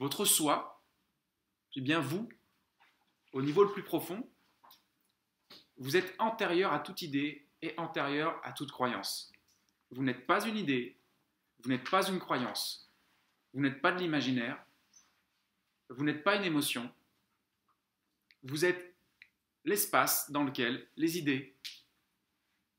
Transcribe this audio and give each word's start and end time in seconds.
votre 0.00 0.24
soi, 0.24 0.82
c'est 1.74 1.82
bien 1.82 2.00
vous, 2.00 2.26
au 3.32 3.42
niveau 3.42 3.62
le 3.62 3.70
plus 3.70 3.84
profond, 3.84 4.28
vous 5.76 5.94
êtes 5.94 6.14
antérieur 6.18 6.72
à 6.72 6.80
toute 6.80 7.02
idée 7.02 7.46
et 7.60 7.78
antérieur 7.78 8.40
à 8.42 8.52
toute 8.52 8.72
croyance. 8.72 9.30
Vous 9.90 10.02
n'êtes 10.02 10.26
pas 10.26 10.46
une 10.46 10.56
idée, 10.56 10.98
vous 11.62 11.68
n'êtes 11.68 11.88
pas 11.88 12.08
une 12.08 12.18
croyance, 12.18 12.90
vous 13.52 13.60
n'êtes 13.60 13.82
pas 13.82 13.92
de 13.92 13.98
l'imaginaire, 13.98 14.64
vous 15.90 16.02
n'êtes 16.02 16.24
pas 16.24 16.36
une 16.36 16.44
émotion, 16.44 16.90
vous 18.42 18.64
êtes 18.64 18.96
l'espace 19.66 20.30
dans 20.30 20.44
lequel 20.44 20.88
les 20.96 21.18
idées, 21.18 21.58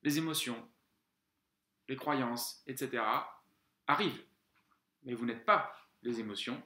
les 0.01 0.18
émotions, 0.18 0.68
les 1.88 1.96
croyances, 1.96 2.64
etc. 2.65 3.04
arrivent. 3.86 4.25
Mais 5.04 5.14
vous 5.14 5.28
n'êtes 5.28 5.46
pas 5.46 5.71
les 6.01 6.19
émotions, 6.19 6.61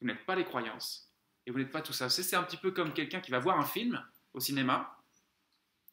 vous 0.00 0.06
n'êtes 0.06 0.24
pas 0.26 0.34
les 0.34 0.44
croyances, 0.44 1.10
et 1.46 1.50
vous 1.50 1.58
n'êtes 1.58 1.70
pas 1.70 1.82
tout 1.82 1.92
ça. 1.92 2.08
C'est 2.08 2.36
un 2.36 2.42
petit 2.42 2.56
peu 2.56 2.70
comme 2.70 2.92
quelqu'un 2.92 3.20
qui 3.20 3.30
va 3.30 3.38
voir 3.38 3.58
un 3.58 3.64
film 3.64 4.04
au 4.34 4.40
cinéma 4.40 4.98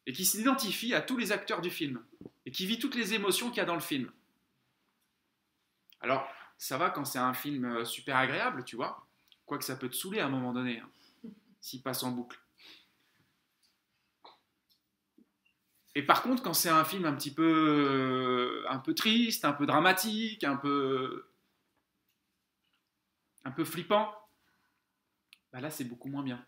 et 0.06 0.14
qui 0.14 0.26
s'identifie 0.26 0.94
à 0.94 1.02
tous 1.02 1.18
les 1.18 1.32
acteurs 1.32 1.62
du 1.62 1.70
film 1.70 2.04
et 2.46 2.52
qui 2.52 2.66
vit 2.66 2.80
toutes 2.80 2.96
les 2.96 3.14
émotions 3.14 3.50
qu'il 3.50 3.58
y 3.58 3.62
a 3.62 3.66
dans 3.66 3.76
le 3.76 3.80
film. 3.80 4.12
Alors, 6.02 6.28
ça 6.58 6.78
va 6.78 6.90
quand 6.90 7.06
c'est 7.06 7.20
un 7.20 7.34
film 7.34 7.66
euh, 7.66 7.86
super 7.86 8.18
agréable, 8.18 8.66
tu 8.66 8.76
vois, 8.76 9.06
quoique 9.46 9.64
ça 9.64 9.76
peut 9.76 9.90
te 9.90 9.96
saouler 9.96 10.20
à 10.20 10.26
un 10.26 10.30
moment 10.30 10.52
donné, 10.52 10.80
hein, 10.80 10.90
s'il 11.62 11.82
passe 11.82 12.04
en 12.04 12.12
boucle. 12.12 12.40
Et 15.96 16.02
par 16.02 16.24
contre, 16.24 16.42
quand 16.42 16.54
c'est 16.54 16.70
un 16.70 16.84
film 16.84 17.06
un 17.06 17.14
petit 17.14 17.34
peu, 17.34 18.64
euh, 18.66 18.66
un 18.70 18.80
peu 18.80 18.96
triste, 18.96 19.46
un 19.46 19.54
peu 19.54 19.66
dramatique, 19.66 20.44
un 20.44 20.58
peu, 20.58 21.28
un 23.44 23.52
peu 23.52 23.66
flippant, 23.66 24.14
bah 25.52 25.60
là 25.60 25.70
c'est 25.70 25.84
beaucoup 25.84 26.10
moins 26.10 26.24
bien. 26.24 26.46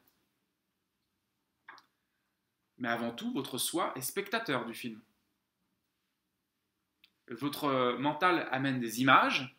Mais 2.78 2.90
avant 2.90 3.12
tout, 3.12 3.32
votre 3.32 3.58
soi 3.58 3.94
est 3.96 4.02
spectateur 4.02 4.66
du 4.66 4.74
film. 4.74 5.02
Votre 7.30 7.98
mental 7.98 8.48
amène 8.52 8.80
des 8.80 9.02
images, 9.02 9.56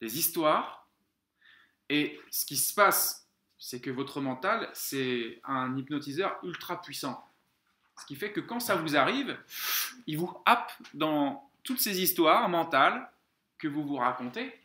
des 0.00 0.18
histoires, 0.18 0.88
et 1.88 2.20
ce 2.30 2.44
qui 2.46 2.56
se 2.56 2.74
passe, 2.74 3.28
c'est 3.58 3.80
que 3.80 3.90
votre 3.90 4.20
mental, 4.20 4.70
c'est 4.72 5.40
un 5.44 5.76
hypnotiseur 5.76 6.38
ultra 6.42 6.80
puissant. 6.80 7.26
Ce 7.98 8.06
qui 8.06 8.16
fait 8.16 8.32
que 8.32 8.40
quand 8.40 8.60
ça 8.60 8.76
vous 8.76 8.96
arrive, 8.96 9.38
il 10.06 10.18
vous 10.18 10.34
happe 10.46 10.72
dans 10.94 11.50
toutes 11.62 11.80
ces 11.80 12.00
histoires 12.00 12.48
mentales 12.48 13.10
que 13.58 13.68
vous 13.68 13.84
vous 13.84 13.96
racontez 13.96 14.58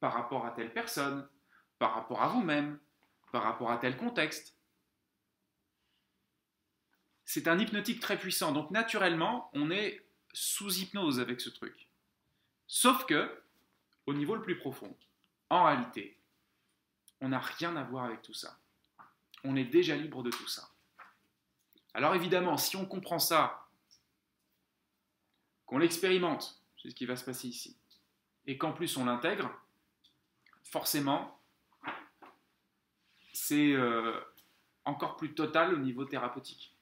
par 0.00 0.12
rapport 0.12 0.44
à 0.44 0.50
telle 0.50 0.72
personne, 0.72 1.26
par 1.84 1.96
rapport 1.96 2.22
à 2.22 2.28
vous-même, 2.28 2.78
par 3.30 3.42
rapport 3.42 3.70
à 3.70 3.76
tel 3.76 3.98
contexte. 3.98 4.56
C'est 7.26 7.46
un 7.46 7.58
hypnotique 7.58 8.00
très 8.00 8.18
puissant, 8.18 8.52
donc 8.52 8.70
naturellement, 8.70 9.50
on 9.52 9.70
est 9.70 10.02
sous 10.32 10.78
hypnose 10.78 11.20
avec 11.20 11.42
ce 11.42 11.50
truc. 11.50 11.90
Sauf 12.66 13.04
que, 13.04 13.38
au 14.06 14.14
niveau 14.14 14.34
le 14.34 14.40
plus 14.40 14.56
profond, 14.56 14.96
en 15.50 15.64
réalité, 15.64 16.18
on 17.20 17.28
n'a 17.28 17.38
rien 17.38 17.76
à 17.76 17.84
voir 17.84 18.06
avec 18.06 18.22
tout 18.22 18.32
ça. 18.32 18.58
On 19.44 19.54
est 19.54 19.66
déjà 19.66 19.94
libre 19.94 20.22
de 20.22 20.30
tout 20.30 20.48
ça. 20.48 20.70
Alors 21.92 22.14
évidemment, 22.14 22.56
si 22.56 22.76
on 22.76 22.86
comprend 22.86 23.18
ça, 23.18 23.68
qu'on 25.66 25.76
l'expérimente, 25.76 26.62
c'est 26.82 26.88
ce 26.88 26.94
qui 26.94 27.04
va 27.04 27.16
se 27.16 27.26
passer 27.26 27.48
ici, 27.48 27.76
et 28.46 28.56
qu'en 28.56 28.72
plus 28.72 28.96
on 28.96 29.04
l'intègre, 29.04 29.52
forcément, 30.62 31.38
c'est 33.46 33.74
euh, 33.74 34.18
encore 34.86 35.16
plus 35.16 35.34
total 35.34 35.74
au 35.74 35.76
niveau 35.76 36.06
thérapeutique. 36.06 36.74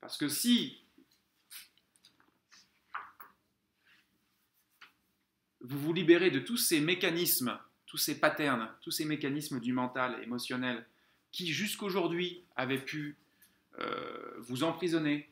Parce 0.00 0.16
que 0.16 0.28
si 0.28 0.82
vous 5.60 5.78
vous 5.78 5.92
libérez 5.92 6.30
de 6.30 6.40
tous 6.40 6.56
ces 6.56 6.80
mécanismes, 6.80 7.58
tous 7.84 7.98
ces 7.98 8.18
patterns, 8.18 8.70
tous 8.80 8.90
ces 8.90 9.04
mécanismes 9.04 9.60
du 9.60 9.74
mental, 9.74 10.22
émotionnel, 10.22 10.86
qui 11.30 11.52
jusqu'aujourd'hui 11.52 12.44
avaient 12.56 12.82
pu 12.82 13.18
euh, 13.80 14.34
vous 14.38 14.64
emprisonnez, 14.64 15.28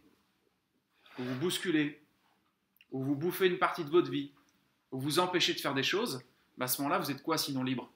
ou 1.19 1.23
vous 1.23 1.37
bousculez, 1.37 2.03
ou 2.91 3.03
vous 3.03 3.15
bouffez 3.15 3.47
une 3.47 3.59
partie 3.59 3.85
de 3.85 3.91
votre 3.91 4.11
vie, 4.11 4.33
ou 4.93 5.01
vous 5.01 5.19
empêchez 5.21 5.55
de 5.55 5.59
faire 5.59 5.75
des 5.75 5.83
choses, 5.83 6.23
bah, 6.59 6.67
à 6.67 6.69
ce 6.69 6.83
moment-là, 6.83 6.99
vous 6.99 7.11
êtes 7.11 7.23
quoi 7.23 7.39
sinon 7.39 7.63
libre? 7.63 7.91